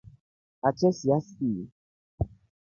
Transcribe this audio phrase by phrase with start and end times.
[0.67, 1.61] Ate siasii.